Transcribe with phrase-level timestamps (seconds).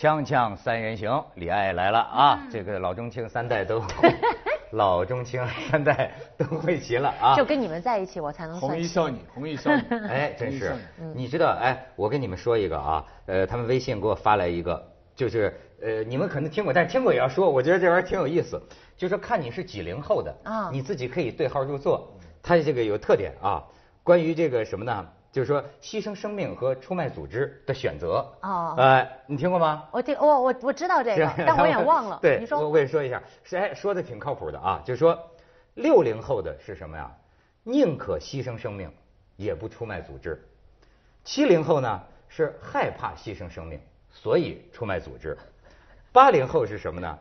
[0.00, 2.40] 锵锵三人行，李艾来了啊！
[2.50, 3.84] 这个老中青三代都，
[4.72, 7.36] 老中青三代都会齐了啊！
[7.36, 10.74] 就跟你们在一起，我才能红衣少女，红衣少女， 哎，真是，
[11.14, 14.82] 你知道哎，我跟你们说一个啊，呃，他们微信给我发来一个，
[15.14, 18.58] 就是呃，你们可能听过，但是听过也要说，我觉得这玩意儿挺有意思，
[18.96, 22.10] 就说看你是几零后的啊，你自己可以对号入座。
[22.42, 23.62] 它这个有特点啊，
[24.02, 25.06] 关于这个什么呢？
[25.32, 28.26] 就是说，牺牲生命和出卖组织的选择。
[28.42, 28.74] 哦。
[28.76, 29.88] 哎，你听过吗？
[29.92, 32.18] 我听，我我我知道这个，但我也忘了。
[32.22, 32.58] 对，你说。
[32.58, 34.82] 我我也说一下，是哎，说的挺靠谱的啊。
[34.84, 35.18] 就是说，
[35.74, 37.10] 六零后的是什么呀？
[37.62, 38.90] 宁可牺牲生命，
[39.36, 40.42] 也不出卖组织。
[41.22, 43.78] 七零后呢，是害怕牺牲生命，
[44.10, 45.36] 所以出卖组织。
[46.12, 47.18] 八零后是什么呢？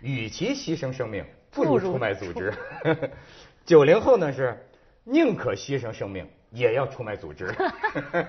[0.00, 2.54] 与其牺牲生命，不如出卖组织。
[3.66, 4.64] 九零后呢是
[5.02, 6.24] 宁可牺牲生命。
[6.50, 7.54] 也要出卖组织。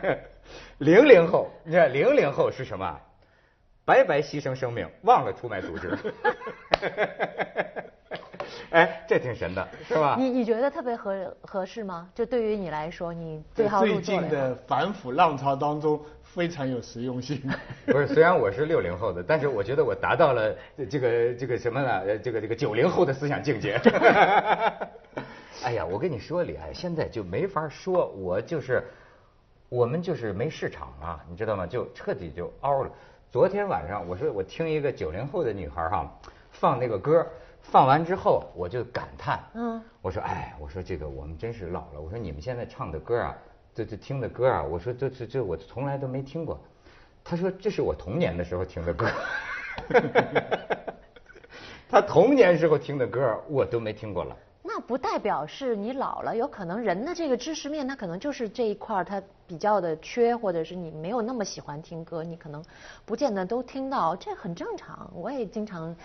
[0.80, 3.00] 零零后，你看零零后是什么？
[3.86, 5.98] 白白牺牲生命，忘了出卖组织。
[8.72, 10.16] 哎，这挺神的，是吧？
[10.17, 12.08] 你你觉得特别合合适吗？
[12.14, 13.80] 就对于你来说，你最好。
[13.81, 17.42] 最近的反腐浪潮当中，非常有实用性。
[17.88, 20.56] 不是，虽然我是六零后的，但是我觉得我达到了
[20.88, 22.17] 这个这个什么呢？
[22.20, 23.80] 这个这个九零后的思想境界。
[25.64, 28.84] 哎呀，我跟你说，李艾，现在就没法说，我就是，
[29.68, 31.68] 我们就是没市场啊，你知道吗？
[31.68, 32.92] 就彻底就凹了。
[33.32, 36.10] 昨天晚上，我说我听一个九零后的女孩哈，
[36.52, 37.26] 放那个歌，
[37.62, 42.00] 放完之后我就感叹，嗯，我说哎，我说这个我们真是老了。
[42.02, 43.38] 我说你们现在唱的歌啊，
[43.76, 46.60] 这这听的歌啊，我说这这这我从来都没听过。
[47.23, 49.08] 她说这是我童年的时候听的歌。
[51.90, 54.38] 他童年时候听的歌我都没听过了。
[54.62, 62.64] 那不代表是你老了，有可能人的这个知识面，他可能就是这一块儿他比较的缺，或者是你没有那么喜欢听歌，你可能
[63.06, 65.10] 不见得都听到，这很正常。
[65.14, 65.95] 我也经常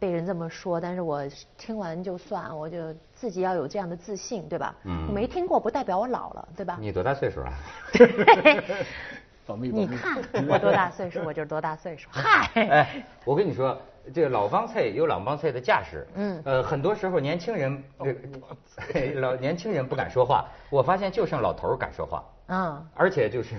[0.00, 1.22] 被人这么说，但是我
[1.56, 4.74] 听完就算，我就自己要有这样的自信，对吧？
[4.84, 5.08] 嗯。
[5.14, 6.76] 没听过不代表我老了，对吧？
[6.80, 7.52] 你多大岁数啊？
[9.56, 12.08] 你看我多大岁数，我就是多大岁数。
[12.12, 12.50] 嗨。
[12.54, 13.80] 哎，我跟你说。
[14.12, 17.82] 这个老帮菜有老帮菜的架势，嗯，呃，很多时候年轻人，
[19.20, 23.54] 老年轻人不敢说话，我发现就剩老头敢说话，嗯，而且就是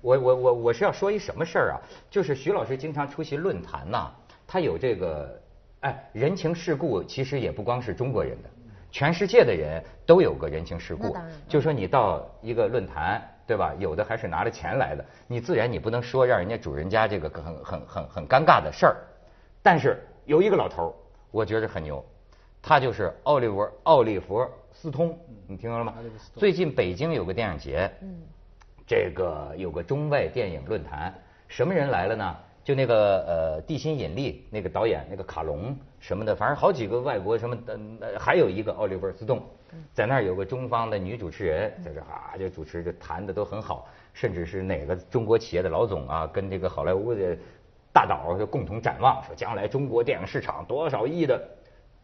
[0.00, 1.80] 我我我我是要说一什么事儿啊？
[2.10, 4.10] 就是徐老师经常出席论坛呐，
[4.46, 5.40] 他有这个，
[5.80, 8.50] 哎，人情世故其实也不光是中国人的，
[8.90, 11.16] 全世界的人都有个人情世故，
[11.48, 13.74] 就说你到一个论坛，对吧？
[13.78, 18.96] 有的还是拿着钱来的，你自然你不能说让人家主人家这个很很很很尴尬的事儿。
[19.66, 20.94] 但是有一个老头
[21.32, 22.04] 我觉得很牛，
[22.62, 25.18] 他就是奥利弗奥利弗斯通，
[25.48, 25.92] 你听说了吗？
[26.36, 27.90] 最近北京有个电影节，
[28.86, 31.12] 这个有个中外电影论坛，
[31.48, 32.36] 什么人来了呢？
[32.62, 37.76] 就那个呃《地心引力》那个导演那个卡隆什么的，反正好几个外国什么的，
[38.20, 39.42] 还有一个奥利弗斯通，
[39.92, 47.36] 在那儿有个中方的女主持人在这啊，就主持就谈的都很好，甚至是哪个中国企业的老总啊，跟这个好莱坞的。
[47.96, 51.40] 大导就共同展望，说将来中国电影市场多少亿的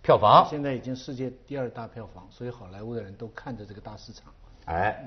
[0.00, 0.46] 票房？
[0.48, 4.32] 现在已经世界第二大票房，所以好莱坞的人都看着这个大市场。
[4.64, 5.06] 哎，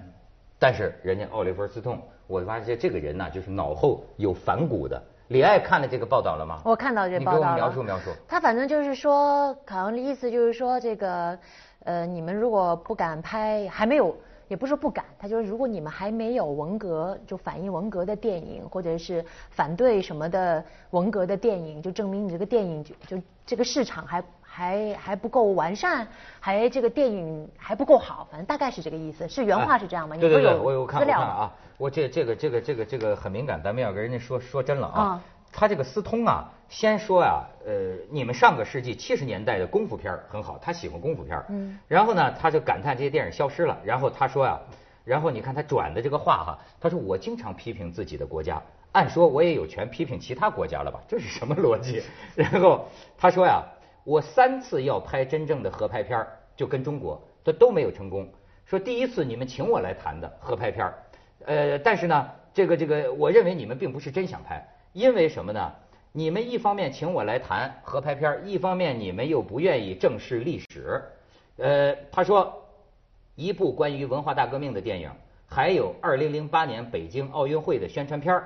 [0.60, 5.02] 但是人家奥利弗斯通，我发现这个人呢，就是脑后有反骨的。
[5.30, 6.62] 李艾看了这个报道了吗？
[6.64, 7.56] 我看到这报道了。
[7.56, 8.12] 你给我描述描述。
[8.28, 11.36] 他反正就是说，好像的意思就是说，这个
[11.84, 14.16] 呃，你们如果不敢拍，还没有。
[14.48, 26.08] 也不是不敢，他就是如果你们还没有文革，就反映文革的电影，或者是反对什么的文革的电影，就证明你这个电影就就这个市场还还还不够完善，
[26.40, 30.16] 还这个电影还不够好，反正大概是这个意思，是原话是这样吗？
[30.18, 35.22] 对对对，我有看了啊，我这这个这个这个这个很敏感，咱们要跟人家说说真了啊。
[35.58, 41.80] 他这个私通啊，先说啊，呃，你们上个世纪七十年代的功夫片很好，他喜欢功夫片嗯。
[41.88, 43.78] 然后呢，他就感叹这些电影消失了。
[43.86, 44.60] 然后他说啊，
[45.06, 48.62] 然后你看他转的这个话哈，他说我经常批评自己的国家，
[48.92, 51.00] 按说我也有权批评其他国家了吧？
[51.08, 52.04] 这是什么逻辑？
[52.36, 52.86] 然后
[53.18, 53.64] 他说呀，
[54.04, 56.28] 我三次要拍真正的合拍片
[56.58, 58.28] 就跟中国，这都没有成功。
[58.66, 60.94] 说第一次你们请我来谈的合拍片
[61.46, 64.68] 呃，但是呢，这个这个，我认为你们并不是真想拍。
[64.96, 65.74] 因为什么呢？
[66.14, 71.04] 你们一方面请我来谈合拍片一方面你们又不愿意正视历史。
[71.58, 72.66] 呃，他说，
[73.36, 75.12] 一部关于文化大革命的电影，
[75.48, 78.42] 还有二零零八年北京奥运会的宣传片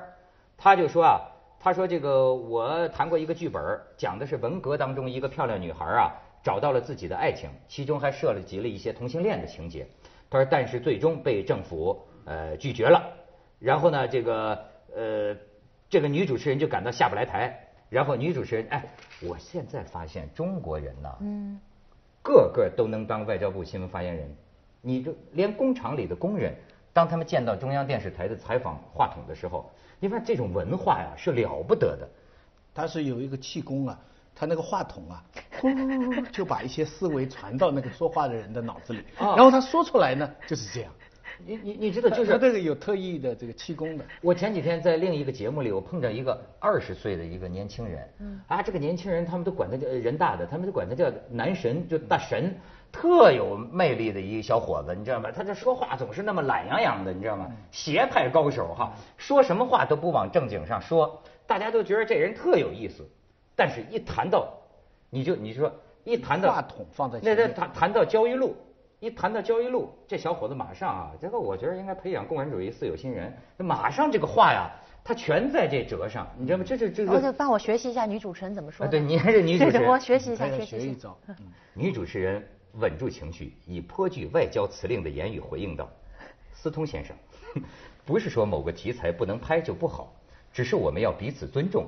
[0.57, 1.22] 他就说啊，
[1.60, 6.12] 他说这个我谈过一个剧本，讲的是文革当中一个漂亮女孩啊，
[6.42, 9.88] 找到了自己的爱情，其中还涉及了一些同性恋的情节。
[10.31, 13.04] 他说，但是最终被政府呃拒绝了。
[13.60, 14.57] 然后呢，这个
[14.95, 15.38] 呃。
[15.90, 18.86] 这个女主持人就感到下不来台，然后女主持人，哎，
[19.22, 21.60] 我现在发现中国人呐，嗯，
[22.22, 24.36] 个个都能当外交部新闻发言人。
[24.82, 26.56] 你就连工厂里的工人，
[26.94, 29.70] 当他们见到中央电视台的采访话筒的时候，
[30.00, 32.08] 你发现这种文化呀是了不得的。
[32.74, 34.00] 他是有一个气功啊，
[34.36, 35.24] 他那个话筒啊，
[35.60, 35.68] 呼
[36.32, 40.94] 就把一些思维传到那个说话的人的脑子里，然后他说出来呢就是这样。
[41.46, 44.06] 你你你知道，就是他这个有特异的这个气功的。
[44.22, 48.10] 我前几天在另一个节目里，我碰着一个二十岁的一个年轻人，
[48.48, 52.56] 啊，这个年轻人他们都管他叫人大的，他们都管他叫男神，就大神，
[52.92, 55.32] 特有魅力的一个小伙子，你知道吗？
[55.32, 57.50] 他这说话总是那么懒洋洋的，你知道吗？
[57.72, 63.08] 邪派高手哈，说什么话都不往正经上说，大家都觉得这人特有意思，
[63.56, 64.54] 但是一谈到，
[65.10, 65.72] 你就你说
[66.04, 68.56] 一谈到话筒放在那那谈谈到焦裕禄。
[69.00, 73.34] 一谈到焦裕禄，这小伙子马上啊，这个我觉得应该培养共产主义四有新人。
[73.57, 74.69] 马上这个话呀，
[75.06, 76.66] 他全在这折上，你知道吗？
[76.68, 77.06] 这这这。
[77.06, 78.86] 我就帮我学习一下女主持人怎么说。
[78.88, 79.88] 对，你还是女主持人。
[79.90, 81.18] 我学习一下，学习一招。
[81.74, 85.90] 女主持人稳住情绪，以颇具外交辞令的言语回应道
[86.52, 87.16] ：“司通先生，
[88.06, 90.13] 不是说某个题材不能拍就不好，
[90.52, 91.88] 只是我们要彼此尊重，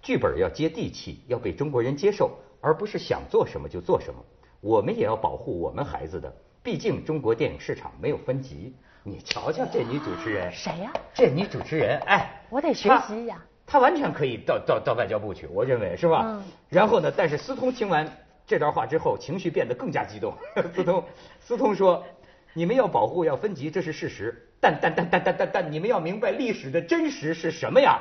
[0.00, 4.18] 剧本要接地气，要被中国人接受，而不是想做什么就做什么。”
[4.60, 6.32] 我们也要保护我们孩子的，
[6.62, 8.74] 毕竟中国电影市场没有分级。
[9.04, 10.92] 你瞧瞧这女主持人，谁呀？
[11.14, 13.42] 这女主持人，哎，我得学习呀。
[13.66, 16.22] 她完全可以到到到外交部去，我认为是吧？
[16.26, 16.42] 嗯。
[16.68, 17.12] 然后呢？
[17.16, 18.10] 但是司通听完
[18.46, 20.34] 这段话之后，情绪变得更加激动。
[20.74, 21.04] 司通，
[21.40, 22.04] 司通说
[22.52, 24.50] ：“你们要保护，要分级，这是事实。
[24.60, 28.00] 但但但但但但但，你们要明白历史的真实是什么呀？”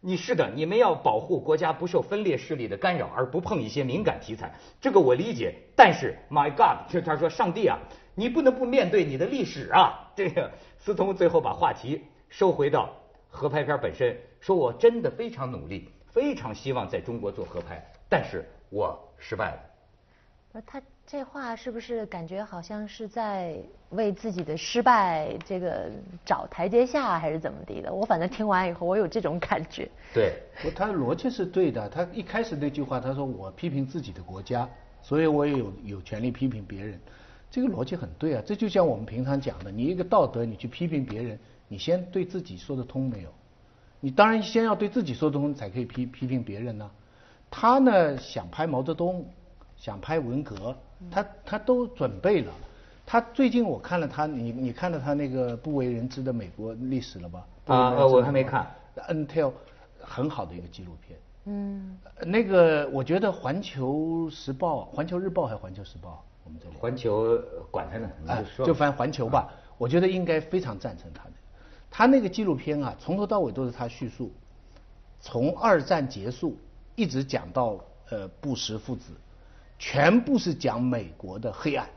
[0.00, 4.54] 你是的，你们要保护国家不受分裂势力的干扰，而不碰一些敏感题材。
[4.80, 7.78] 这个我理解，但是 My God，就他说上帝啊，
[8.14, 10.12] 你不能不面对你的历史啊。
[10.14, 12.90] 这个思通最后把话题收回到
[13.28, 19.60] 合拍片本身，说我真的非常努力，非常希望在中国做合拍，但是我失败了。
[20.52, 20.80] 不是他。
[21.10, 23.56] 这话是不是感觉好像是在
[23.88, 25.90] 为自己的失败这个
[26.22, 27.90] 找台阶下，还是怎么地的？
[27.90, 29.88] 我反正听完以后，我有这种感觉。
[30.12, 30.34] 对，
[30.76, 31.88] 他逻辑是对的。
[31.88, 34.68] 他一开始那句话，他说我批评自己的国家，
[35.00, 37.00] 所以我也有有权利批评别人。
[37.50, 38.42] 这个逻辑很对啊。
[38.44, 41.38] 这就像我们平常讲的，你一个道德，你去批评别人，
[41.68, 43.30] 你先对自己说得通没有？
[44.00, 46.90] 你当然先要对自己说得通，才可以批批评别人呢。
[47.50, 49.24] 他呢想拍毛泽东。
[49.78, 50.76] 想拍文革，
[51.10, 52.52] 他他都准备了。
[53.06, 57.46] 他最近我看了他，你你看了他那个不为人知的美国历史了吧？
[57.66, 58.66] 啊，我还没看。
[59.08, 59.52] Until
[60.00, 61.18] 很好的一个纪录片。
[61.44, 61.96] 嗯。
[62.26, 66.10] 那个我觉得《环球时报》《环球日报》还是《环球时报》？
[66.44, 66.74] 我们这里。
[66.76, 67.38] 环球
[67.70, 69.48] 管他呢，啊，就翻《环球》吧。
[69.78, 71.30] 我觉得应该非常赞成他的。
[71.90, 74.32] 他那个纪录片啊，从头到尾都是他叙述，
[75.20, 76.56] 从二战结束
[76.96, 77.78] 一直讲到
[78.10, 79.12] 呃布什父子。
[79.78, 81.88] 全部是讲美国的黑暗，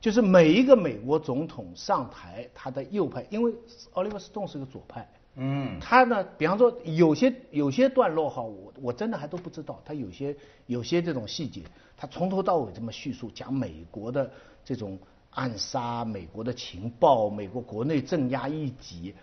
[0.00, 3.52] 就是每一个美国总统上台，他的右派，因为
[3.92, 10.36] 奥利弗·斯通是个左派，嗯，他呢，比方说有些有些段落哈，我我真的还都不知道，他有些
[10.66, 11.62] 有些这种细节，
[11.96, 14.28] 他从头到尾这么叙述，讲美国的
[14.64, 14.98] 这种
[15.30, 19.14] 暗杀，美国的情报，美国国内镇压异己，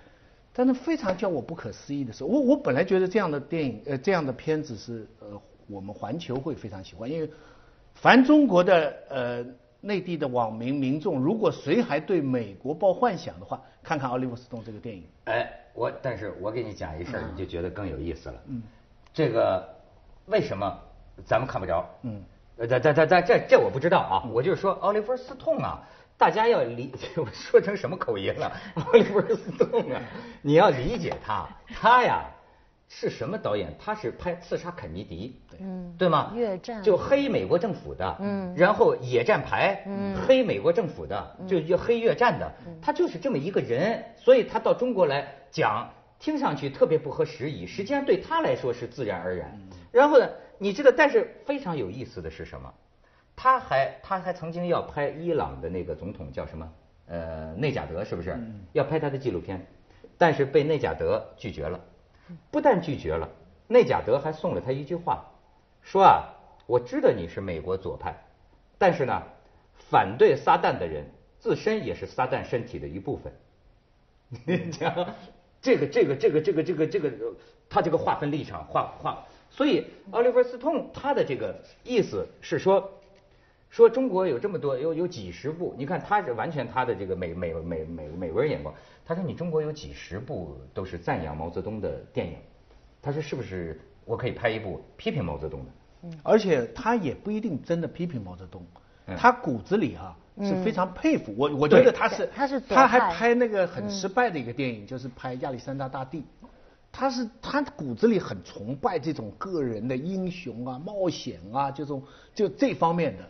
[0.54, 7.30] 但是非常叫我不可思议的是，我我本来觉得这样的电影呃这样的片子是呃我们环球会非常喜欢，因为。
[7.94, 9.46] 凡中国的呃
[9.82, 15.04] 内地的网民民众，如果谁还对美国抱幻想的话，看看奥利弗·斯通这个电影。
[15.26, 18.36] 哎，我但是我给你讲一事儿，你就觉得更有意思了。
[18.48, 18.62] 嗯。
[19.14, 19.68] 这个
[20.26, 20.80] 为什么
[21.26, 21.88] 咱们看不着？
[22.02, 22.22] 嗯。
[22.58, 24.24] 呃，这这这这这我不知道啊。
[24.32, 25.82] 我就是说，奥利弗·斯通啊，
[26.18, 28.52] 大家要理，我 说成什么口音了？
[28.76, 30.02] 奥利弗·斯通啊，
[30.42, 32.26] 你要理解他，他呀。
[32.96, 33.74] 是什么导演？
[33.80, 36.32] 他是拍《刺杀肯尼迪》，嗯，对吗？
[36.36, 49.60] 越战就黑美国政府的，嗯，然后野战排，嗯，黑美国政府的，就就黑越战的，他就是这么一个人，所以他到中国来讲，听上去特别不合时宜，实际上对他来说是自然而然。
[49.92, 52.72] 然后呢，你知道，但是非常有意思的是什么？
[53.36, 56.72] 他还他还曾经要拍伊朗的那个总统叫什么？
[57.08, 58.38] 呃，内贾德是不是？
[58.72, 59.66] 要拍他的纪录片，
[60.18, 61.80] 但是被内贾德拒绝了。
[62.52, 63.30] 不但拒绝了，
[63.68, 65.26] 内贾德还送了他一句话，
[65.82, 66.34] 说啊，
[66.66, 68.16] 我知道你是美国左派，
[68.78, 69.24] 但是呢，
[69.90, 71.06] 反对撒旦的人
[71.40, 73.34] 自身也是撒旦身体的一部分。
[74.46, 75.14] 你讲
[75.62, 77.12] 这个这个这个这个这个这个，
[77.70, 82.90] 他这个划分立场划划，所以奥利弗·斯通他的这个意思是说，
[83.74, 88.72] 说中国有这么多有有几十部，你看他是完全他的这个美美美美美国人眼光。
[89.04, 92.36] 他说：“你中国有几十部都是赞扬毛泽东的电影，
[93.02, 95.72] 他说是不是我可以拍一部批评毛泽东的。
[96.04, 98.64] 嗯，而且他也不一定真的批评毛泽东，
[99.18, 101.50] 他骨子里啊是非常佩服我。
[101.56, 106.24] 我觉得他是，他是他还拍那个很失败的一个电影，就是拍亚历山大大帝。
[106.92, 112.04] 他是他骨子里很崇拜这种个人的英雄啊、冒险啊，这种
[112.36, 113.24] 就这方面的。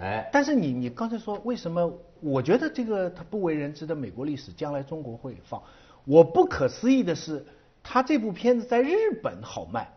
[0.00, 1.92] 哎，但是你你刚才说为什么？
[2.20, 5.62] 我觉得这个他不为人知的美国历史，将来中国会放。
[6.04, 7.44] 我不可思议的是，
[7.82, 9.88] 他这部片子在日本好卖，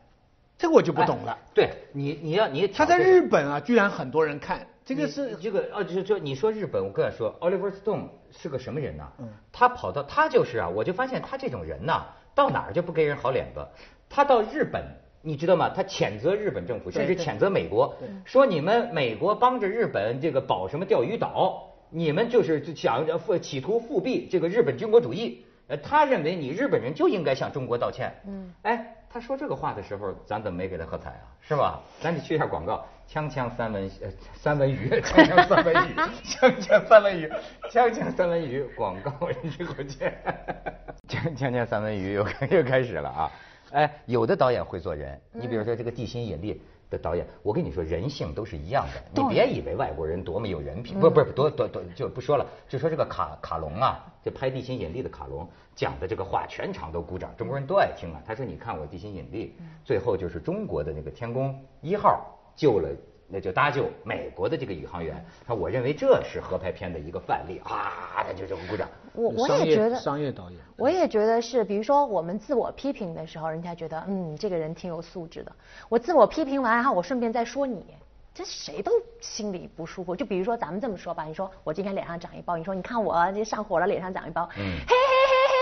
[0.57, 1.37] 这个我就不懂了。
[1.53, 9.07] 对你，你要你他在日本啊，居然很多人看，这个是这个啊，就就你说日本，我跟你说，Oliver Stone 是个什么人呢？
[9.19, 13.67] 嗯，他跑到他就是啊，我就发现他这种人呐，到哪儿就不给人好脸子。
[14.09, 14.83] 他到日本。
[15.21, 15.69] 你知道吗？
[15.69, 17.95] 他谴责日本政府，甚至谴责美国，
[18.25, 25.45] 说你们美国帮着日本这个保什么钓鱼岛，你们就是想复企图复辟这个日本军国主义。
[25.67, 28.11] 呃，他认为你日本人就应该向中国道歉。
[28.25, 31.29] 嗯，哎，他说这个话的时候，咱怎么没给他喝彩啊？
[31.41, 31.79] 是吧？
[32.01, 35.93] 咱得去一下广告，锵锵三文呃三文鱼， 锵锵三文鱼，
[36.25, 37.27] 锵锵三文鱼，
[37.69, 39.11] 锵锵三文鱼，广告
[39.43, 40.17] 一会儿见。
[41.07, 43.31] 锵锵锵三文鱼又又开始了啊！
[43.71, 46.53] 哎，有的导演会做人，你比如说这个《地心引力》
[46.91, 49.21] 的导演，我跟你说，人性都是一样的。
[49.21, 58.21] 你别以为外国人多么有人品，不不多多多就不说了，就说这个卡卡隆啊，就拍《地心引力》的卡隆讲的这个话，全场都鼓掌，中国人都爱听啊。
[58.25, 62.89] 他说：“你看我《地心引力》，最后就是中国的那个天宫一号救了。”
[63.31, 68.89] 那就搭救美国的这个宇航员，他我认为这是合拍片的一个范例啊，他就就鼓掌。
[69.13, 75.51] 我我也觉得商业导演，我也觉得是，比如说我们自我批评的时候，人家觉得嗯这个人挺有素质的。
[75.89, 77.85] 我自我批评完，然后我顺便再说你，
[78.33, 80.15] 这谁都心里不舒服。
[80.15, 84.95] 就比如说咱们这么说吧，你说我今天脸上长一包，你说你看我这上火了，脸上长一包，嗯，嘿。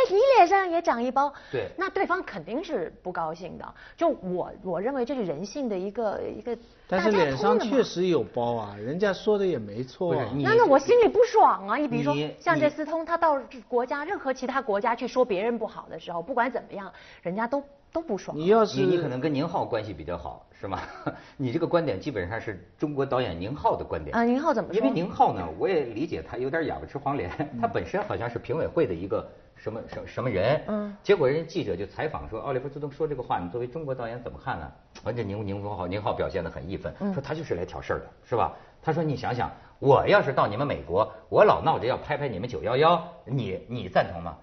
[0.10, 3.74] 你脸上也长一包，对，那对方肯定是不高兴的。
[3.96, 6.58] 就我我认为这是人性的一个一个。
[6.90, 10.16] 但是脸上确实有包啊，人家说的也没错。
[10.42, 11.76] 那那我心里不爽啊！
[11.76, 13.38] 你比如说像这思通，他到
[13.68, 16.90] 国家任何其他国家去说别人不好的时候，不管怎么样，
[17.22, 17.62] 人家都
[17.92, 18.38] 都不爽。
[18.38, 20.80] 你要是你可能跟宁浩关系比较好，是吗？
[21.36, 24.24] 你这个观点基本上是中国导演宁浩的观点啊。
[24.24, 24.80] 宁浩怎么说？
[24.80, 29.30] 因为宁浩呢，我也理解他有点哑巴吃黄连，他本身好像是评委会的一个。
[29.58, 30.62] 什么什什么人？
[30.68, 34.72] 嗯，结果人家记者就采访说，奥利弗斯通说这个话，你作为中国导演怎么看呢？
[35.04, 38.56] 完，这宁宁浩宁浩表现的很义愤，说他就是来挑事儿的，是吧？
[38.82, 44.38] 他说你想想，我要是到你们美国，我老闹着要拍拍你们九幺幺，你你赞同吗？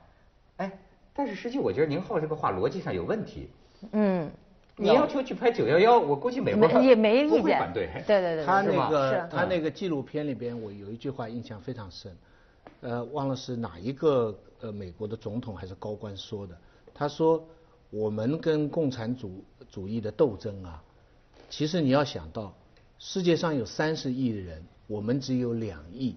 [0.57, 0.71] 哎，
[1.15, 3.49] 但是实际我觉得宁浩这个话逻辑上有问题。
[3.93, 4.31] 嗯，
[4.77, 7.89] 你要求去拍九幺幺，我估计美国也没意见，反对。
[8.07, 12.15] 对对对，他那个他那个纪录片里边，我有一句话印象非常深。
[12.81, 16.57] 呃，忘了是哪一个呃美国的总统还是高官说的。
[16.95, 17.47] 他说，
[17.91, 20.83] 我们跟共产主主义的斗争啊，
[21.51, 22.57] 其实你要想到，
[22.99, 26.17] 世界上有三十亿人，我们只有两亿，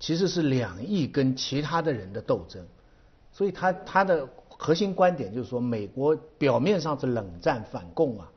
[0.00, 2.66] 其实是两亿跟其他的人的斗争。
[3.32, 8.32] 所以他他的核心观点就是说，美国表面上是冷战反共啊，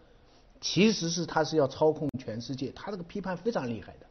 [0.60, 2.70] 其实是他是要操控全世界。
[2.72, 4.06] 他这个批判非常厉害的。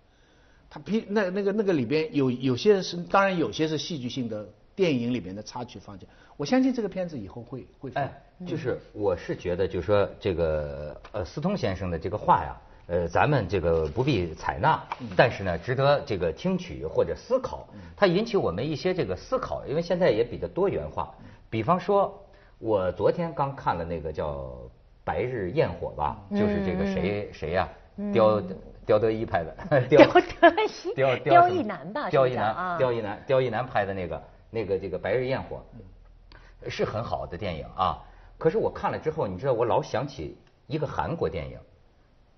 [0.71, 7.91] 他批那那个那个里边有有些是当然有些是戏剧性的电影里面的插曲放进，我相信这个片子以后会会。
[7.95, 8.11] 哎，
[8.47, 12.57] 就是我是觉得就是说这个呃斯通先生的这个话呀，
[12.89, 14.83] 呃咱们这个不必采纳，
[15.17, 21.15] 但是呢值得这个听取或者思考，它引起我们一些这个思考，因为现在也比较多元化。
[21.51, 22.21] 比方说，
[22.59, 24.33] 我昨天刚看了那个叫
[25.05, 27.69] 《白日焰火》吧，就是这个谁谁呀？
[28.13, 28.43] 雕。
[28.87, 34.23] 刁德一拍的， 刁德一， 刁刁一男吧，刁一男，刁一男，刁一男拍的那个
[34.55, 35.61] 那个这个《白日焰火》，
[36.71, 38.05] 是很好的电影啊。
[38.39, 41.59] 可是我看了之后，你知道我老想起一个韩国电影，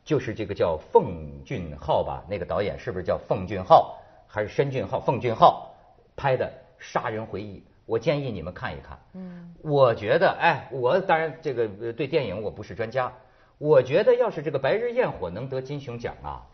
[0.03, 4.99] 就是这个叫奉俊昊吧，那个导演是不是叫奉俊昊还是申俊昊？
[4.99, 5.75] 奉俊昊
[6.17, 6.47] 拍的
[6.79, 8.99] 《杀人回忆》，我建议你们看一看。
[9.13, 13.13] 嗯，我觉得，哎，我当然这个对电影我不是专家。
[13.59, 16.47] 我觉得，要是这个《白日焰火》能得金熊奖啊，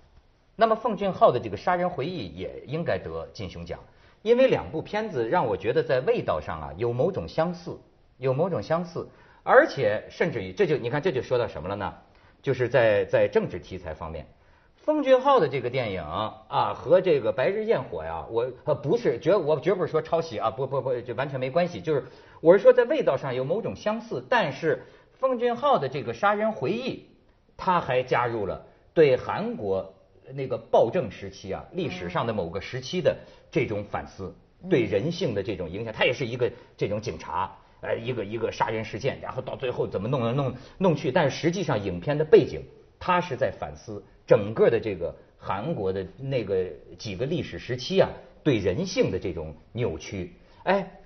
[0.55, 3.81] 那么奉俊昊的这个《杀人回忆》也应该得金熊奖，
[4.23, 7.79] 因为两部片子让我觉得在味道上啊有某种相似，
[8.19, 9.07] 有某种相似，
[9.43, 11.95] 而且甚至于这就你看这就说到什么了呢？
[12.41, 14.27] 就是在在政治题材方面，
[14.77, 22.05] 奉俊昊的这个电影啊和这个《白日焰火》呀，我不是绝我绝不是说抄袭啊，不不不，就完全没关系，就是
[22.41, 24.83] 我是说在味道上有某种相似，但是。
[25.19, 27.07] 奉俊昊的这个杀人回忆，
[27.57, 29.95] 他还加入了对韩国
[30.35, 33.17] 那个暴政时期啊历史上的某个时期的
[33.51, 34.35] 这种反思，
[34.69, 35.93] 对人性的这种影响。
[35.93, 42.63] 他也是一个这种警察，呃，一个一个杀人事件，然后到最后怎么弄来弄弄去，但实际上影片的背景，
[42.99, 46.67] 他是在反思整个的这个韩国的那个
[46.99, 48.09] 几个历史时期啊，
[48.43, 50.35] 对人性的这种扭曲。
[50.63, 51.01] 哎，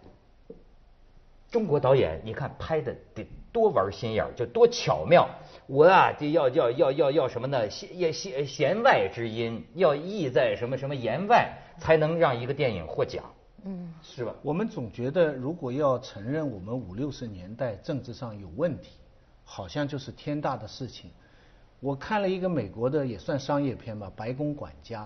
[1.51, 5.29] 中国导演，你看拍的得多玩心眼儿，就多巧妙。
[5.67, 7.69] 我啊，就要要要要要什么呢？
[7.69, 13.25] 弦弦弦外之音，要意在什么什么言外，才能让一个电影获奖。
[13.65, 14.33] 嗯，是吧？
[14.43, 18.93] 我们总觉得，如果要承认我们五六十年代政治上有问题，
[19.43, 21.11] 好像就是天大的事情。
[21.81, 25.03] 我看了一个美国的也算商业片吧，《白宫管家》。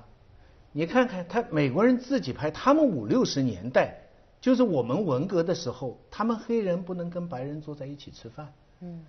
[0.72, 3.98] 你看看他美国人自己拍，他们五六十年代
[4.40, 8.52] 就是我们文革的时候，他们黑人不能跟白人坐在一起吃饭。
[8.80, 9.04] 嗯。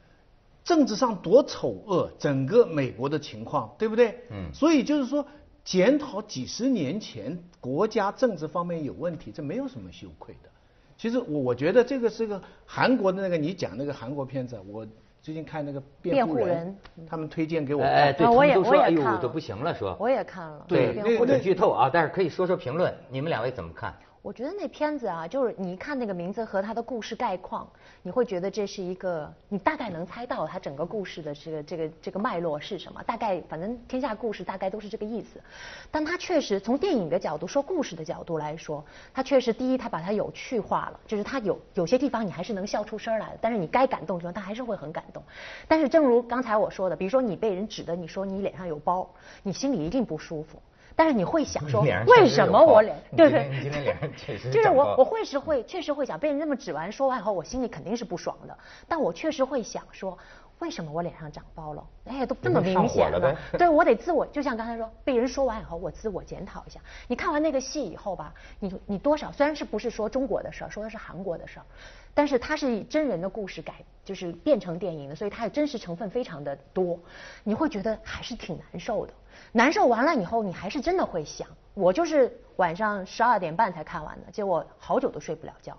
[0.64, 4.20] 政治上多丑恶，整个美国的情况，对不对？
[4.30, 4.54] 嗯。
[4.54, 5.26] 所以就是说，
[5.64, 10.50] 检讨几十年前国家政治方面有问题，这没有什么羞愧的。
[10.98, 14.86] 其实我我觉得这个是个韩国的那个你讲那个韩国片子，我
[15.20, 16.76] 最近看那个辩护人，
[17.08, 17.82] 他们推荐给我。
[17.82, 19.98] 哎，对，他们都说哎呦都不行了，说。
[20.00, 20.64] 我也看了。
[20.68, 23.96] 对，不准剧透啊，但是可以说说评论，你们两位怎么看？
[24.24, 27.68] 我觉得那片子啊，就是你一看那个名字和他的故事概况，
[28.04, 33.02] 你会觉得这是一个，你大概能猜到他整个故事的这个这个这个脉络是什么。
[33.02, 35.42] 大概反正天下故事大概都是这个意思。
[35.90, 43.40] 但他确实从电影的角度说故事的角度来说，他确实第一他把它有趣化了，就是他有有些地方你还是能笑出声来的。
[43.42, 45.24] 但是你该感动的时候，他还是会很感动。
[45.68, 49.10] 但是正如刚才我说的，比如说你被人指的，你说你脸上有包，
[49.42, 50.62] 你心里一定不舒服。
[50.96, 53.50] 但是你会想说， 为什么我脸对对？
[53.50, 58.58] 你今天脸上确实就是我我会是会确实会想被人这么指完说完以后，我心里肯定是不爽的。
[58.88, 60.18] 但我确实会想说，
[60.60, 61.84] 为什么我脸上长包了？
[62.06, 66.80] 哎，都这么明显了，对我得自我，就像刚才说，被人说完以后，我自我检讨一下。
[67.08, 71.66] 你看完那个戏以后吧，你你多少虽然是不是说中国的事儿，说的是韩国的事儿，
[72.14, 73.74] 但是它是以真人的故事改，
[74.04, 77.00] 就是变成电影的，所以它的真实成分非常的多。
[77.44, 79.14] 你会觉得还是挺难受的。
[79.52, 81.48] 难受完了以后，你还是真的会想。
[81.74, 85.78] 我就是晚上十二点半才看完的，结果好久都睡不了觉，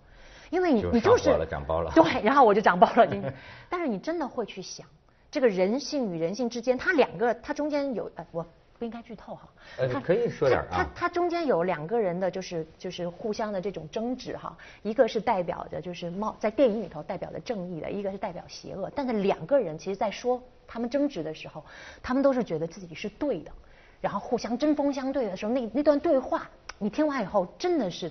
[0.48, 3.06] 因为你你就是长包了，对， 然后我就长包了。
[3.68, 4.86] 但是你真的会去想，
[5.30, 8.46] 这个人性与人性之间，它两个它中间有，呃，我
[8.78, 9.42] 不应该剧透哈。
[9.76, 10.66] 呃，可以说点啊。
[10.70, 18.90] 它它中间有两个人的就是就是互相的这种争执哈，一个是代表着就是冒在电影里头代表着正义的，一个是代表邪恶。
[18.94, 21.62] 但是两个人其实在说他们争执的时候，
[22.02, 23.52] 他们都是觉得自己是对的。
[24.00, 28.10] 然后互相针锋相对的时候，那那段对话，你听完以后真的是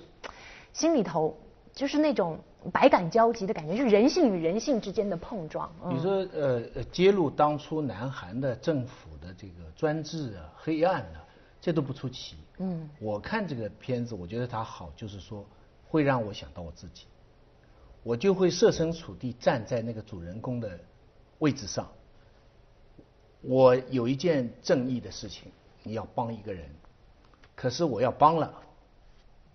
[0.72, 1.36] 心里头
[1.72, 2.38] 就是那种
[2.72, 5.70] 百感交集的感觉，就是人性与人性之间的碰撞。
[5.90, 11.18] 你说呃，揭露当初南韩的政府的这个专制啊、黑暗啊，
[11.60, 12.36] 这都不出奇。
[12.58, 15.44] 嗯，我看这个片子，我觉得它好，就是说
[15.88, 17.06] 会让我想到我自己，
[18.02, 20.78] 我就会设身处地站在那个主人公的
[21.40, 21.86] 位置上，
[23.42, 25.52] 我有一件正义的事情。
[25.84, 26.64] 你要帮一个人，
[27.56, 28.54] 可是我要帮了，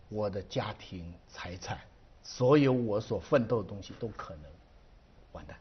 [0.09, 1.79] 我的家庭、财产，
[2.21, 4.43] 所有我所奋斗的东西都可能
[5.31, 5.55] 完蛋。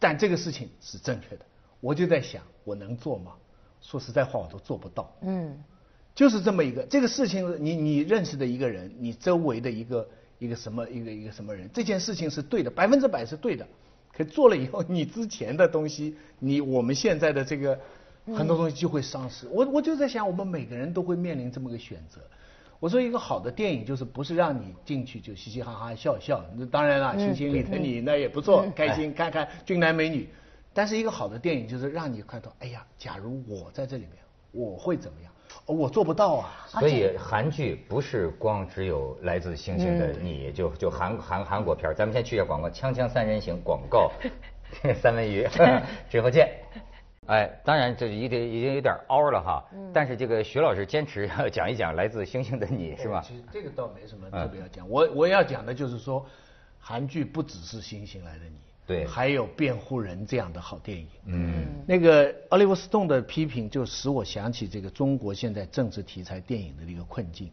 [0.00, 1.46] 但这个事情是正确的，
[1.78, 3.36] 我就在想，我能做吗？
[3.80, 5.14] 说实在话，我都做不到。
[5.20, 5.62] 嗯，
[6.12, 10.08] 就是这么一个这个事情，你你认识的一个人，你周围的一个
[10.40, 13.64] 一个什么一个一个什么人，这件事情是对的，百分之百是对的。
[14.12, 17.78] 可做了以后，你之前的东西，你我们现在的这个。
[18.36, 19.48] 很多东西就会丧失。
[19.48, 22.20] 我我就在想，我们每个人都会面临这么个选择。
[22.78, 30.28] 我说一个好的电影就是不是让你进去就嘻嘻哈哈笑笑，那当然了，星星里的你那也不错，开心看看俊男美女。
[30.74, 34.16] 但是一个好的电影就是让你看到，哎呀，假如我在这里面，
[34.52, 35.32] 我会怎么样？
[35.66, 36.50] 我做不到啊。
[36.66, 44.10] 所以韩剧不是光只有来自星星的你就就韩韩韩国片咱们先去一下广告，锵锵三人行广告，
[45.00, 45.48] 三文鱼，
[46.10, 46.50] 之后见。
[47.26, 53.22] 哎，当然这已经已经有点凹了哈，但是这个徐老师坚持要讲一讲来自星星的你是吧？
[53.26, 56.24] 其实这个倒没什么特别要讲，我我要讲的就是说，
[56.78, 58.58] 韩剧不只是星星来的你，
[58.88, 61.06] 对，还有辩护人这样的好电影。
[61.26, 67.50] 嗯，那个奥利弗斯通的批评就使我想起这个中国现在政治题材电影的一个困境。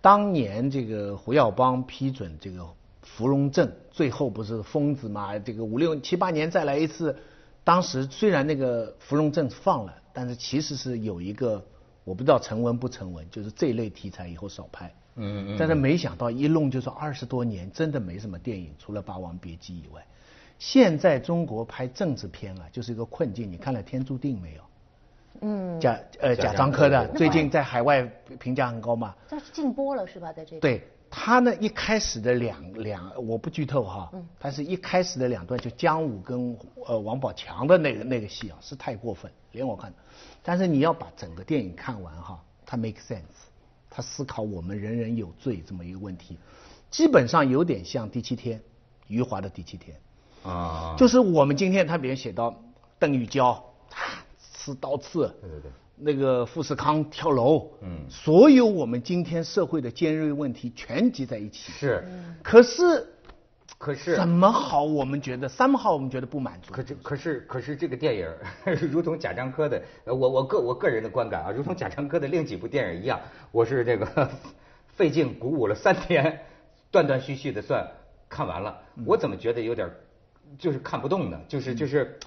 [0.00, 2.64] 当年这个胡耀邦批准这个
[3.02, 5.36] 芙蓉镇，最后不是疯子嘛？
[5.36, 7.16] 这个五六七八年再来一次。
[7.64, 11.60] 当时虽然那个芙蓉镇放了，但是其实是有一个
[12.04, 14.94] 我不知道成文不成文，就是这类题材以后少拍。
[15.16, 15.56] 嗯嗯。
[15.58, 20.06] 但是没想到一弄就是二十多年，真的没什么电影，除了《霸王别姬》以外。
[20.58, 23.50] 现在中国拍政治片啊，就是一个困境。
[23.50, 24.62] 你看了《天注定》没有？
[25.42, 25.80] 嗯。
[25.80, 28.02] 贾呃贾樟柯的最近在海外
[28.40, 29.14] 评价很高嘛？
[29.28, 30.32] 这是禁播了是吧？
[30.32, 30.58] 在这。
[30.58, 39.94] 对，他呢一开始的两两，我不剧透哈，嗯但是一开始的两段就姜武跟呃王宝强的那个那个戏啊，是太过分，连我看。
[40.42, 43.46] 但是你要把整个电影看完哈，它 make sense，
[43.88, 46.36] 他思考我们人人有罪这么一个问题，
[46.90, 48.60] 基本上有点像第七天，
[49.06, 49.96] 余华的第七天
[50.48, 52.54] 啊，就是我们今天他比如写到
[52.98, 53.62] 邓玉娇，
[54.38, 55.70] 刺刀刺，对对对。
[56.00, 61.72] 那个富士康跳楼，嗯，所有我们今天社会的尖锐问题全集在一起。
[61.72, 62.04] 是，
[62.40, 63.04] 可是，
[63.78, 64.84] 可是怎么好？
[64.84, 66.72] 我们觉得三号我们觉得不满足。
[66.72, 68.28] 可是，可是，可是这个电影
[68.92, 73.18] 如同贾樟柯的，我我个我个人的观感啊，如同贾樟柯的另几部电影一样，
[73.50, 74.30] 我是这个
[74.94, 76.42] 费劲鼓舞了三天，
[76.92, 77.84] 断断续续的算
[78.28, 78.78] 看完了。
[79.04, 79.90] 我怎么觉得有点
[80.56, 81.40] 就是看不动的？
[81.48, 82.18] 就是就是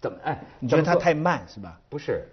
[0.00, 0.42] 怎么哎？
[0.58, 1.78] 你觉得它太慢是吧？
[1.88, 2.24] 不是。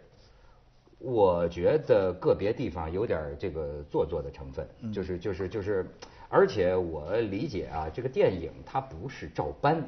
[1.00, 5.86] 我觉得个别地方有点这个做作的成分，就是就是就是，
[6.30, 9.84] 而且我理解啊，这个电影它不是照搬，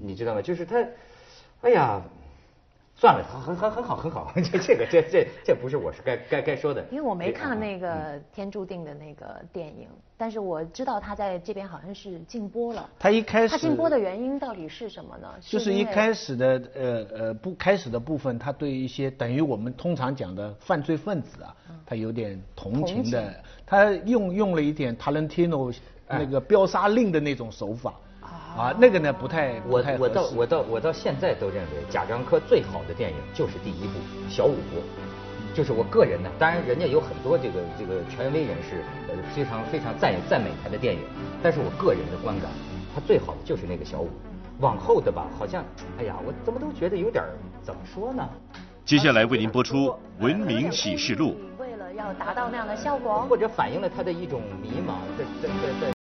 [0.00, 0.40] 你知道吗？
[0.40, 0.84] 就是它，
[1.60, 2.02] 哎呀。
[2.96, 4.32] 算了，很很很好，很好。
[4.36, 6.84] 这这个这这这不是我是该该该说的。
[6.90, 12.88] 因为我没看那个《天注定》的那个电影，但是我知道他在这边好像是禁播了。
[12.98, 15.28] 他一开始他禁播的原因到底是什么呢？
[15.40, 21.54] 就是一开始的呃呃不开始的部分，他对一些等于我们通常讲的犯罪分子啊，
[21.84, 23.34] 他有点同情的，
[23.66, 25.76] 他用用了一点 Tarantino
[26.08, 27.92] 那个飙杀令的那种手法。
[28.56, 33.98] 啊，那个呢不太，我我到我到我到现在都认为贾樟柯最好的电影就是第一部
[34.32, 34.54] 《小五》，
[35.56, 41.00] 就是我个人呢，当然人家有很多这个这个权威人士呃非常非常赞赞美他的电影，
[41.42, 42.48] 但是我个人的观感，
[42.94, 44.08] 他最好的就是那个小五，
[44.60, 45.64] 往后的吧好像，
[45.98, 47.24] 哎呀我怎么都觉得有点
[47.60, 48.28] 怎么说呢？
[48.84, 49.88] 接下来为您播出
[50.20, 51.30] 《文明启示录》。
[51.60, 55.93] 为了要达到那样的效果，或者反映了他的一种迷茫。